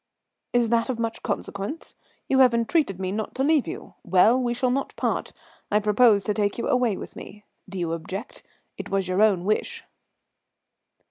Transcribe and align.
"Is 0.51 0.69
that 0.69 0.89
of 0.89 0.97
much 0.97 1.21
consequence? 1.21 1.93
You 2.27 2.39
have 2.39 2.55
entreated 2.55 2.99
me 2.99 3.11
not 3.11 3.35
to 3.35 3.43
leave 3.43 3.67
you. 3.67 3.93
Well, 4.03 4.41
we 4.41 4.51
shall 4.55 4.71
not 4.71 4.95
part; 4.95 5.31
I 5.69 5.77
propose 5.77 6.23
to 6.23 6.33
take 6.33 6.57
you 6.57 6.67
away 6.67 6.97
with 6.97 7.15
me. 7.15 7.45
Do 7.69 7.77
you 7.77 7.93
object? 7.93 8.41
It 8.79 8.89
was 8.89 9.07
your 9.07 9.21
own 9.21 9.45
wish." 9.45 9.83